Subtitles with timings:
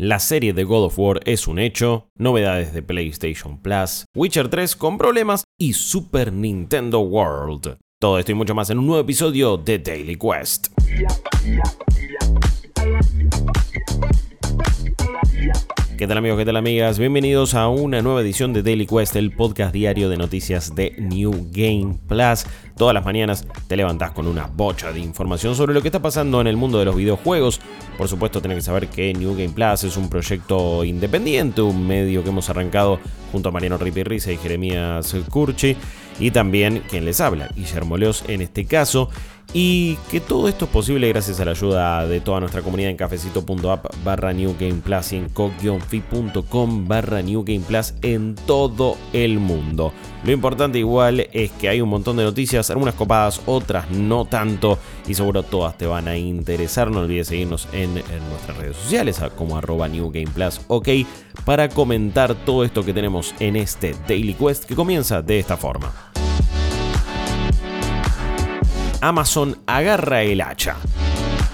[0.00, 4.74] la serie de God of War es un hecho, novedades de PlayStation Plus, Witcher 3
[4.76, 7.76] con problemas y Super Nintendo World.
[8.00, 10.68] Todo esto y mucho más en un nuevo episodio de Daily Quest.
[15.98, 16.38] ¿Qué tal amigos?
[16.38, 16.98] ¿Qué tal amigas?
[16.98, 21.50] Bienvenidos a una nueva edición de Daily Quest, el podcast diario de noticias de New
[21.50, 22.46] Game Plus.
[22.74, 26.40] Todas las mañanas te levantás con una bocha de información sobre lo que está pasando
[26.40, 27.60] en el mundo de los videojuegos.
[28.00, 32.24] Por supuesto, tenés que saber que New Game Plus es un proyecto independiente, un medio
[32.24, 32.98] que hemos arrancado
[33.30, 35.76] junto a Mariano Ripirriza y Jeremías Curchi.
[36.18, 39.08] Y también quien les habla, Guillermo Leos en este caso.
[39.52, 42.96] Y que todo esto es posible gracias a la ayuda de toda nuestra comunidad en
[42.96, 49.40] cafecito.app barra New Game Plus y en co-fi.com barra New Game Plus en todo el
[49.40, 49.92] mundo.
[50.22, 54.78] Lo importante igual es que hay un montón de noticias, algunas copadas, otras no tanto
[55.08, 56.88] y seguro todas te van a interesar.
[56.92, 60.88] No olvides seguirnos en, nuestras redes sociales como arroba New Game Plus OK
[61.44, 65.92] para comentar todo esto que tenemos en este Daily Quest que comienza de esta forma.
[69.00, 70.76] Amazon agarra el hacha.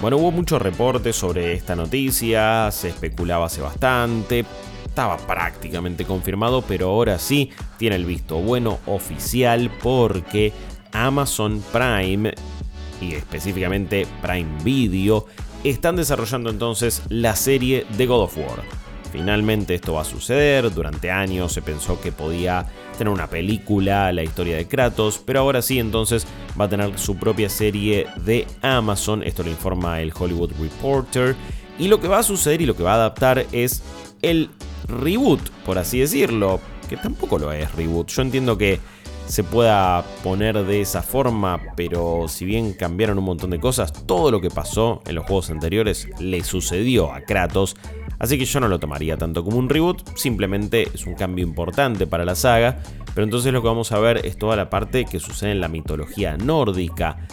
[0.00, 4.44] Bueno, hubo muchos reportes sobre esta noticia, se especulaba hace bastante,
[4.84, 10.52] estaba prácticamente confirmado, pero ahora sí tiene el visto bueno oficial porque
[10.92, 12.34] Amazon Prime
[13.00, 15.26] y específicamente Prime Video
[15.64, 18.85] están desarrollando entonces la serie de God of War.
[19.16, 22.66] Finalmente esto va a suceder, durante años se pensó que podía
[22.98, 26.26] tener una película, la historia de Kratos, pero ahora sí entonces
[26.60, 31.34] va a tener su propia serie de Amazon, esto lo informa el Hollywood Reporter,
[31.78, 33.82] y lo que va a suceder y lo que va a adaptar es
[34.20, 34.50] el
[34.86, 38.80] reboot, por así decirlo, que tampoco lo es reboot, yo entiendo que
[39.26, 44.30] se pueda poner de esa forma, pero si bien cambiaron un montón de cosas, todo
[44.30, 47.76] lo que pasó en los juegos anteriores le sucedió a Kratos,
[48.18, 52.06] Así que yo no lo tomaría tanto como un reboot, simplemente es un cambio importante
[52.06, 52.78] para la saga,
[53.14, 55.68] pero entonces lo que vamos a ver es toda la parte que sucede en la
[55.68, 57.26] mitología nórdica.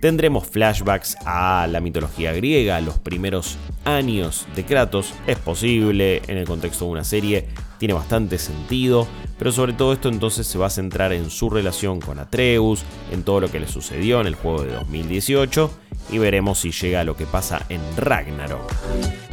[0.00, 5.12] Tendremos flashbacks a la mitología griega, los primeros años de Kratos.
[5.26, 9.06] Es posible en el contexto de una serie, tiene bastante sentido,
[9.38, 12.82] pero sobre todo esto entonces se va a centrar en su relación con Atreus,
[13.12, 15.70] en todo lo que le sucedió en el juego de 2018
[16.12, 18.70] y veremos si llega a lo que pasa en Ragnarok.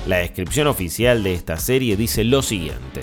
[0.07, 3.01] La descripción oficial de esta serie dice lo siguiente.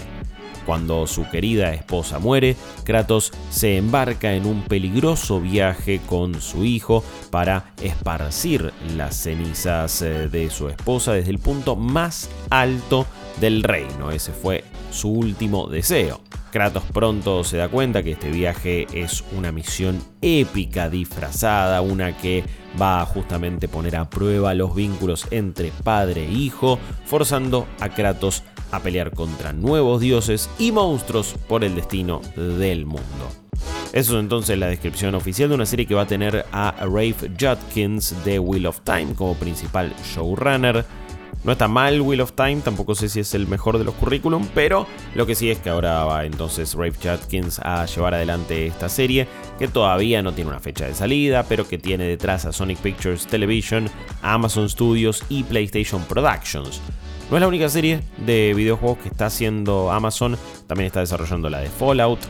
[0.64, 7.04] Cuando su querida esposa muere, Kratos se embarca en un peligroso viaje con su hijo
[7.30, 13.06] para esparcir las cenizas eh, de su esposa desde el punto más alto
[13.38, 14.10] del reino.
[14.10, 16.22] Ese fue su último deseo.
[16.52, 22.44] Kratos pronto se da cuenta que este viaje es una misión épica disfrazada, una que
[22.80, 28.42] va a justamente poner a prueba los vínculos entre padre e hijo, forzando a Kratos
[28.70, 33.30] a pelear contra nuevos dioses y monstruos por el destino del mundo.
[33.92, 37.30] Eso es entonces la descripción oficial de una serie que va a tener a Rafe
[37.38, 40.84] Judkins de Wheel of Time como principal showrunner.
[41.42, 44.46] No está mal Wheel of Time, tampoco sé si es el mejor de los currículum,
[44.54, 48.88] pero lo que sí es que ahora va entonces Rafe Judkins a llevar adelante esta
[48.88, 49.26] serie,
[49.58, 53.26] que todavía no tiene una fecha de salida, pero que tiene detrás a Sonic Pictures
[53.26, 53.90] Television,
[54.22, 56.80] Amazon Studios y PlayStation Productions.
[57.30, 60.36] No es la única serie de videojuegos que está haciendo Amazon,
[60.66, 62.20] también está desarrollando la de Fallout,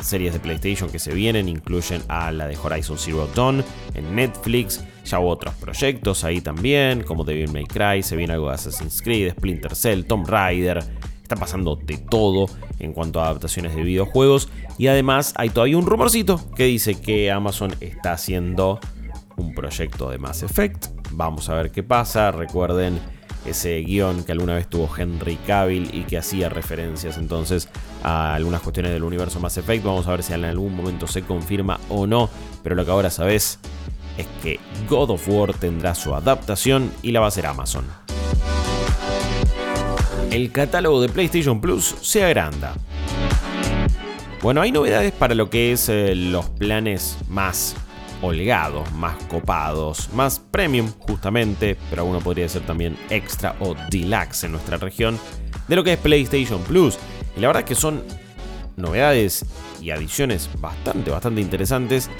[0.00, 3.64] series de PlayStation que se vienen incluyen a la de Horizon Zero Dawn
[3.94, 4.84] en Netflix.
[5.04, 9.02] Ya hubo otros proyectos ahí también, como Devil May Cry, se viene algo de Assassin's
[9.02, 10.82] Creed, Splinter Cell, Tomb Raider.
[11.22, 12.46] Está pasando de todo
[12.78, 14.48] en cuanto a adaptaciones de videojuegos.
[14.76, 18.78] Y además hay todavía un rumorcito que dice que Amazon está haciendo
[19.36, 20.86] un proyecto de Mass Effect.
[21.12, 22.30] Vamos a ver qué pasa.
[22.30, 22.98] Recuerden
[23.46, 27.68] ese guion que alguna vez tuvo Henry Cavill y que hacía referencias entonces
[28.04, 29.84] a algunas cuestiones del universo Mass Effect.
[29.84, 32.30] Vamos a ver si en algún momento se confirma o no,
[32.62, 33.58] pero lo que ahora sabes
[34.16, 37.84] es que God of War tendrá su adaptación y la va a hacer Amazon.
[40.30, 42.74] El catálogo de PlayStation Plus se agranda.
[44.42, 47.74] Bueno, hay novedades para lo que es eh, los planes más
[48.20, 54.52] holgados, más copados, más premium justamente, pero alguno podría ser también extra o deluxe en
[54.52, 55.18] nuestra región,
[55.68, 56.98] de lo que es PlayStation Plus.
[57.36, 58.02] Y la verdad es que son
[58.76, 59.44] novedades
[59.80, 62.10] y adiciones bastante, bastante interesantes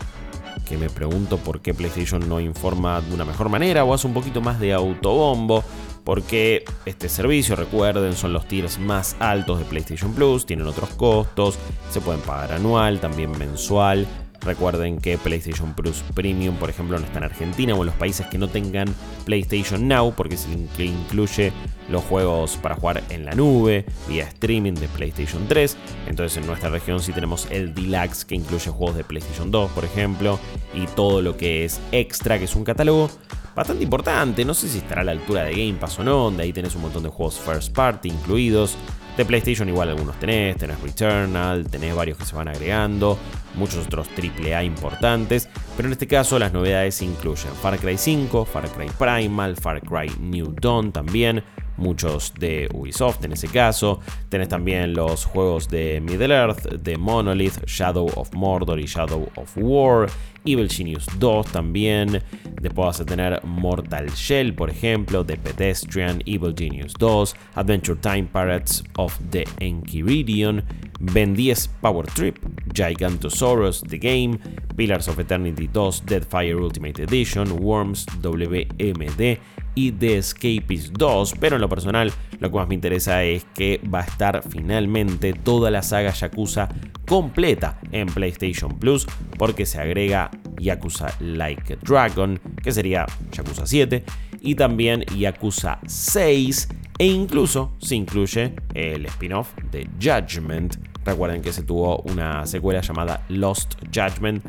[0.68, 4.14] que me pregunto por qué PlayStation no informa de una mejor manera o hace un
[4.14, 5.62] poquito más de autobombo.
[6.04, 11.58] Porque este servicio, recuerden, son los tiers más altos de PlayStation Plus, tienen otros costos,
[11.90, 14.06] se pueden pagar anual, también mensual
[14.44, 18.26] Recuerden que PlayStation Plus Premium, por ejemplo, no está en Argentina o en los países
[18.26, 18.94] que no tengan
[19.24, 20.50] PlayStation Now, porque se
[20.84, 21.52] incluye
[21.88, 25.76] los juegos para jugar en la nube, vía streaming de PlayStation 3.
[26.08, 29.84] Entonces en nuestra región sí tenemos el Deluxe que incluye juegos de PlayStation 2, por
[29.84, 30.38] ejemplo,
[30.74, 33.10] y todo lo que es extra, que es un catálogo
[33.54, 34.44] bastante importante.
[34.44, 36.74] No sé si estará a la altura de Game Pass o no, donde ahí tenés
[36.74, 38.76] un montón de juegos first party incluidos.
[39.16, 43.16] De PlayStation igual algunos tenés, tenés Returnal, tenés varios que se van agregando,
[43.54, 48.68] muchos otros AAA importantes, pero en este caso las novedades incluyen Far Cry 5, Far
[48.70, 51.44] Cry Primal, Far Cry New Dawn también,
[51.76, 54.00] muchos de Ubisoft en ese caso.
[54.28, 59.52] Tenés también los juegos de Middle Earth, de Monolith, Shadow of Mordor y Shadow of
[59.56, 60.08] War,
[60.44, 62.22] Evil Genius 2 también.
[62.60, 68.24] Después vas a tener Mortal Shell, por ejemplo, The Pedestrian, Evil Genius 2, Adventure Time
[68.32, 70.62] Pirates of the Enchiridion,
[71.00, 72.38] Ben 10 Power Trip,
[72.72, 74.38] Gigantosaurus The Game,
[74.76, 79.38] Pillars of Eternity 2, Deadfire Ultimate Edition, Worms WMD
[79.74, 83.80] y The Escapist 2, pero en lo personal lo que más me interesa es que
[83.92, 86.68] va a estar finalmente toda la saga Yakuza
[87.06, 89.06] completa en PlayStation Plus
[89.38, 94.04] porque se agrega Yakuza Like a Dragon, que sería Yakuza 7,
[94.40, 96.68] y también Yakuza 6
[96.98, 100.76] e incluso se incluye el spin-off de Judgment.
[101.04, 104.44] Recuerden que se tuvo una secuela llamada Lost Judgment.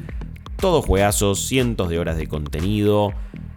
[0.57, 3.13] Todos juegazos, cientos de horas de contenido,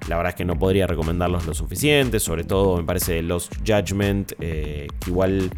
[0.07, 4.33] la verdad es que no podría recomendarlos lo suficiente, sobre todo me parece Lost Judgment,
[4.41, 5.51] eh, que igual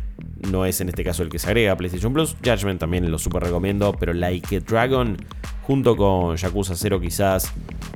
[0.50, 2.36] no es en este caso el que se agrega a PlayStation Plus.
[2.44, 5.16] Judgment también lo super recomiendo, pero Like a Dragon,
[5.62, 7.52] junto con Yakuza 0 quizás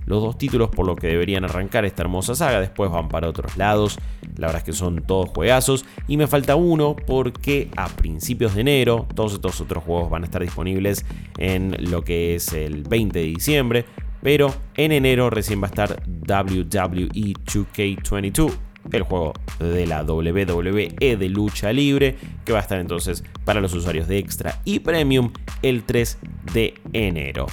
[0.06, 3.56] los dos títulos por lo que deberían arrancar esta hermosa saga, después van para otros
[3.56, 3.98] lados.
[4.36, 5.84] La verdad es que son todos juegazos.
[6.06, 10.26] Y me falta uno porque a principios de enero todos estos otros juegos van a
[10.26, 11.04] estar disponibles
[11.38, 13.84] en lo que es el 20 de diciembre
[14.24, 18.54] pero en enero recién va a estar WWE 2K22,
[18.90, 23.74] el juego de la WWE de lucha libre, que va a estar entonces para los
[23.74, 25.30] usuarios de Extra y Premium
[25.60, 26.18] el 3
[26.54, 27.48] de enero.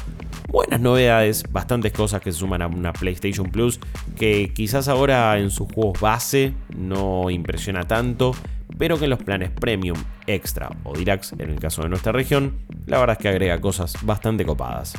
[0.48, 3.78] Buenas novedades, bastantes cosas que se suman a una PlayStation Plus
[4.16, 8.34] que quizás ahora en sus juegos base no impresiona tanto,
[8.78, 12.60] pero que en los planes Premium, Extra o Deluxe, en el caso de nuestra región,
[12.86, 14.94] la verdad es que agrega cosas bastante copadas.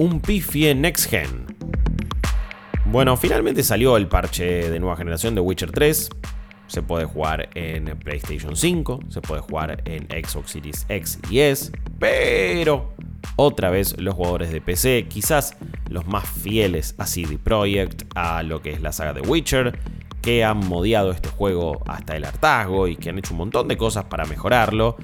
[0.00, 1.44] Un pifie Next Gen.
[2.86, 6.08] Bueno, finalmente salió el parche de nueva generación de Witcher 3.
[6.68, 11.70] Se puede jugar en PlayStation 5, se puede jugar en Xbox Series X y S,
[11.98, 12.94] pero
[13.36, 15.54] otra vez los jugadores de PC, quizás
[15.90, 19.78] los más fieles a CD Projekt, a lo que es la saga de Witcher,
[20.22, 23.76] que han modiado este juego hasta el hartazgo y que han hecho un montón de
[23.76, 24.96] cosas para mejorarlo.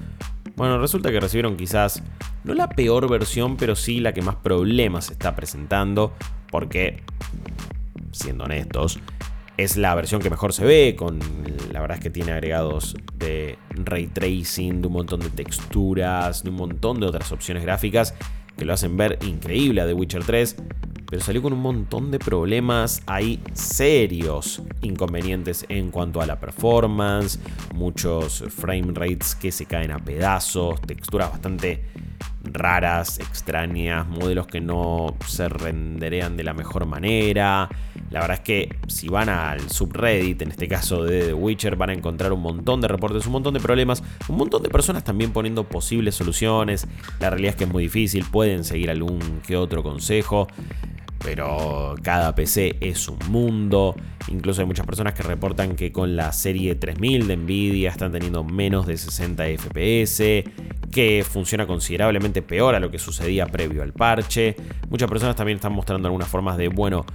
[0.55, 2.01] Bueno, resulta que recibieron quizás
[2.43, 6.13] no la peor versión, pero sí la que más problemas está presentando,
[6.51, 7.03] porque,
[8.11, 8.99] siendo honestos,
[9.57, 11.19] es la versión que mejor se ve, con
[11.71, 16.51] la verdad es que tiene agregados de ray tracing, de un montón de texturas, de
[16.51, 18.13] un montón de otras opciones gráficas
[18.55, 20.55] que lo hacen ver increíble a The Witcher 3,
[21.09, 27.39] pero salió con un montón de problemas, hay serios inconvenientes en cuanto a la performance,
[27.73, 31.83] muchos frame rates que se caen a pedazos, texturas bastante
[32.53, 37.69] raras, extrañas, modelos que no se renderean de la mejor manera.
[38.09, 41.89] La verdad es que si van al subreddit, en este caso de The Witcher, van
[41.89, 45.31] a encontrar un montón de reportes, un montón de problemas, un montón de personas también
[45.31, 46.87] poniendo posibles soluciones.
[47.19, 50.47] La realidad es que es muy difícil, pueden seguir algún que otro consejo
[51.27, 53.97] pero cada PC es un mundo.
[54.29, 58.45] Incluso hay muchas personas que reportan que con la serie 3000 de Nvidia están teniendo
[58.45, 60.45] menos de 60 FPS,
[60.89, 64.55] que funciona considerablemente peor a lo que sucedía previo al parche.
[64.89, 67.05] Muchas personas también están mostrando algunas formas de, bueno,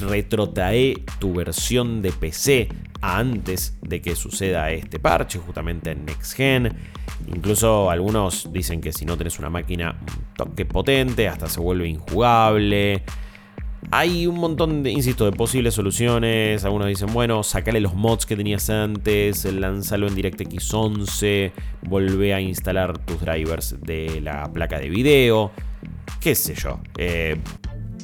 [0.00, 2.68] retrotrae tu versión de PC
[3.04, 6.72] antes de que suceda este parche, justamente en Next Gen.
[7.28, 9.98] Incluso algunos dicen que si no tenés una máquina
[10.36, 13.02] toque potente, hasta se vuelve injugable.
[13.90, 16.64] Hay un montón, de, insisto, de posibles soluciones.
[16.64, 22.40] Algunos dicen, bueno, sacale los mods que tenías antes, lánzalo en DirectX 11, volvé a
[22.40, 25.52] instalar tus drivers de la placa de video,
[26.20, 26.80] qué sé yo.
[26.96, 27.36] Eh,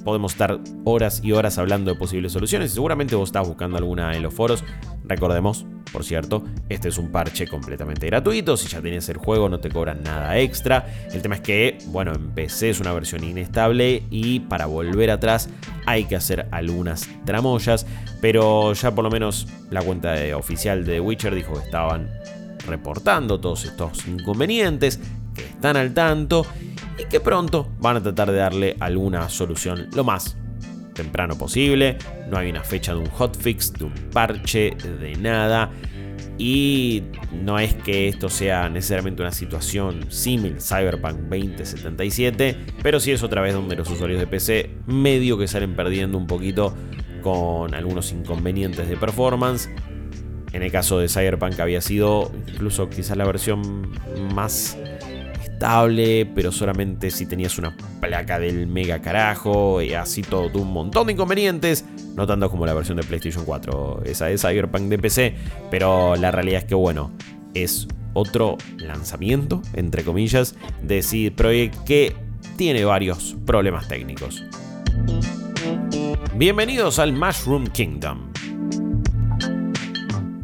[0.04, 4.14] podemos estar horas y horas hablando de posibles soluciones y seguramente vos estás buscando alguna
[4.14, 4.64] en los foros.
[5.10, 8.56] Recordemos, por cierto, este es un parche completamente gratuito.
[8.56, 10.86] Si ya tienes el juego, no te cobran nada extra.
[11.12, 15.48] El tema es que, bueno, en PC es una versión inestable y para volver atrás
[15.84, 17.88] hay que hacer algunas tramoyas.
[18.20, 22.08] Pero ya por lo menos la cuenta oficial de Witcher dijo que estaban
[22.68, 25.00] reportando todos estos inconvenientes,
[25.34, 26.46] que están al tanto
[27.00, 30.36] y que pronto van a tratar de darle alguna solución lo más
[31.02, 31.96] temprano posible.
[32.30, 35.70] No hay una fecha de un hotfix, de un parche, de nada.
[36.38, 37.02] Y
[37.32, 43.42] no es que esto sea necesariamente una situación similar Cyberpunk 2077, pero sí es otra
[43.42, 46.74] vez donde los usuarios de PC medio que salen perdiendo un poquito
[47.22, 49.68] con algunos inconvenientes de performance.
[50.52, 53.92] En el caso de Cyberpunk había sido incluso quizás la versión
[54.34, 54.76] más
[56.34, 61.12] pero solamente si tenías una placa del mega carajo y así todo un montón de
[61.12, 61.84] inconvenientes
[62.16, 65.34] no tanto como la versión de PlayStation 4, esa es Cyberpunk de PC,
[65.70, 67.12] pero la realidad es que bueno,
[67.54, 72.16] es otro lanzamiento, entre comillas, de CD Projekt que
[72.56, 74.42] tiene varios problemas técnicos.
[76.34, 78.32] Bienvenidos al Mushroom Kingdom.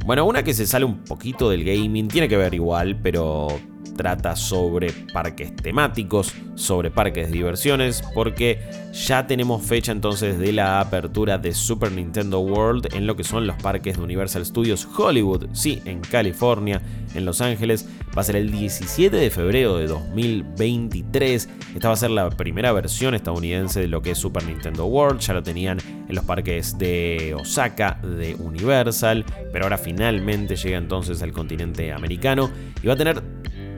[0.04, 3.48] Bueno, una que se sale un poquito del gaming, tiene que ver igual, pero
[3.96, 8.60] trata sobre parques temáticos, sobre parques de diversiones, porque
[8.92, 13.46] ya tenemos fecha entonces de la apertura de Super Nintendo World en lo que son
[13.46, 16.80] los parques de Universal Studios Hollywood, sí, en California,
[17.14, 17.88] en Los Ángeles.
[18.16, 21.48] Va a ser el 17 de febrero de 2023.
[21.74, 25.20] Esta va a ser la primera versión estadounidense de lo que es Super Nintendo World.
[25.20, 31.22] Ya lo tenían en los parques de Osaka, de Universal, pero ahora finalmente llega entonces
[31.22, 32.50] al continente americano
[32.82, 33.22] y va a tener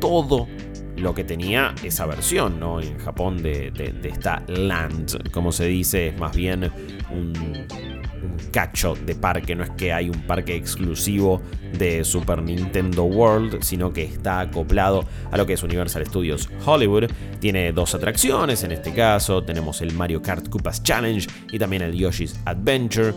[0.01, 0.47] todo
[0.97, 2.81] lo que tenía esa versión, ¿no?
[2.81, 6.71] En Japón de, esta land, como se dice, es más bien
[7.11, 7.33] un,
[8.53, 11.41] cacho de parque, no es que hay un parque exclusivo
[11.77, 17.11] de Super Nintendo World, sino que está acoplado a lo que es Universal Studios Hollywood.
[17.41, 21.95] Tiene dos atracciones, en este caso tenemos el Mario Kart Koopas Challenge y también el
[21.95, 23.13] Yoshi's Adventure.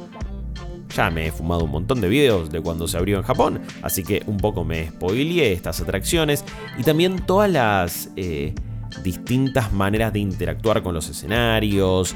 [0.96, 4.04] Ya me he fumado un montón de videos de cuando se abrió en Japón, así
[4.04, 6.44] que un poco me spoileé estas atracciones
[6.78, 8.54] y también todas las eh,
[9.04, 12.16] distintas maneras de interactuar con los escenarios.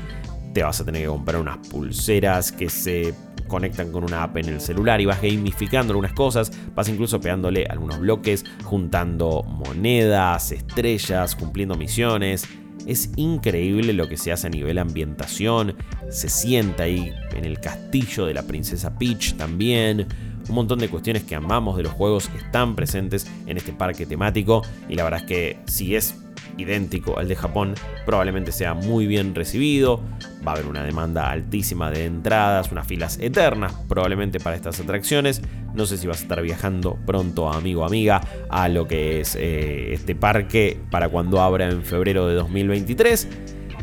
[0.53, 3.13] Te vas a tener que comprar unas pulseras que se
[3.48, 7.65] conectan con una app en el celular y vas gamificando algunas cosas, vas incluso pegándole
[7.65, 12.48] algunos bloques, juntando monedas, estrellas, cumpliendo misiones.
[12.86, 15.75] Es increíble lo que se hace a nivel ambientación.
[16.10, 20.08] Se sienta ahí en el castillo de la princesa Peach también.
[20.48, 24.62] Un montón de cuestiones que amamos de los juegos están presentes en este parque temático.
[24.88, 26.15] Y la verdad es que si es
[26.58, 27.75] idéntico al de Japón,
[28.06, 30.02] probablemente sea muy bien recibido.
[30.46, 35.42] Va a haber una demanda altísima de entradas, unas filas eternas probablemente para estas atracciones.
[35.74, 39.94] No sé si vas a estar viajando pronto, amigo amiga, a lo que es eh,
[39.94, 43.28] este parque para cuando abra en febrero de 2023.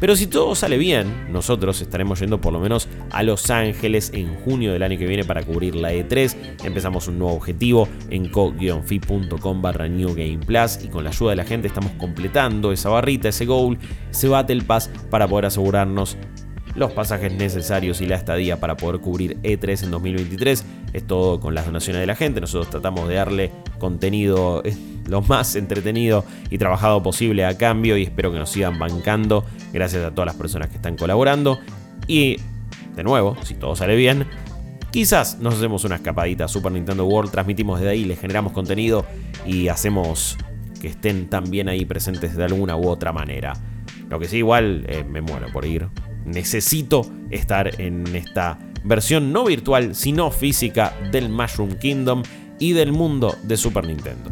[0.03, 4.35] Pero si todo sale bien, nosotros estaremos yendo por lo menos a Los Ángeles en
[4.35, 6.65] junio del año que viene para cubrir la E3.
[6.65, 11.69] Empezamos un nuevo objetivo en co-fi.com barra New y con la ayuda de la gente
[11.69, 13.79] estamos completando esa barrita, ese goal,
[14.11, 16.17] ese Battle Pass para poder asegurarnos
[16.75, 20.65] los pasajes necesarios y la estadía para poder cubrir E3 en 2023.
[20.93, 22.41] Es todo con las donaciones de la gente.
[22.41, 24.77] Nosotros tratamos de darle contenido eh,
[25.07, 29.45] lo más entretenido y trabajado posible a cambio y espero que nos sigan bancando.
[29.73, 31.59] Gracias a todas las personas que están colaborando.
[32.07, 32.37] Y
[32.97, 34.27] de nuevo, si todo sale bien,
[34.91, 39.07] quizás nos hacemos una escapadita a Super Nintendo World, transmitimos desde ahí, les generamos contenido
[39.47, 40.37] y hacemos
[40.81, 43.55] que estén también ahí presentes de alguna u otra manera.
[44.09, 45.89] Lo que sí, igual eh, me muero por ir
[46.25, 52.23] necesito estar en esta versión no virtual, sino física del Mushroom Kingdom
[52.59, 54.31] y del mundo de Super Nintendo.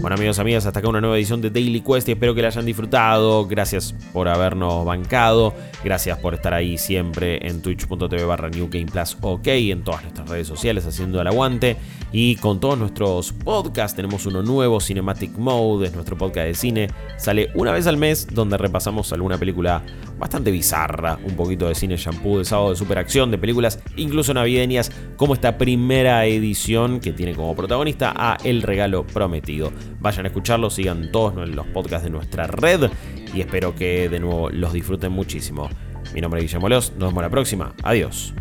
[0.00, 2.48] Bueno amigos, amigas, hasta acá una nueva edición de Daily Quest y espero que la
[2.48, 3.46] hayan disfrutado.
[3.46, 5.54] Gracias por habernos bancado.
[5.82, 10.28] Gracias por estar ahí siempre en twitch.tv barra New Game Plus OK, en todas nuestras
[10.28, 11.76] redes sociales haciendo el aguante.
[12.12, 16.88] Y con todos nuestros podcasts, tenemos uno nuevo, Cinematic Mode, es nuestro podcast de cine.
[17.16, 19.82] Sale una vez al mes donde repasamos alguna película
[20.18, 24.90] bastante bizarra, un poquito de cine shampoo, de sábado de superacción, de películas incluso navideñas,
[25.16, 29.72] como esta primera edición que tiene como protagonista a El Regalo Prometido.
[30.00, 32.90] Vayan a escucharlo, sigan todos los podcasts de nuestra red
[33.34, 35.68] y espero que de nuevo los disfruten muchísimo.
[36.14, 37.74] Mi nombre es Guillermo Leos, nos vemos la próxima.
[37.82, 38.32] Adiós.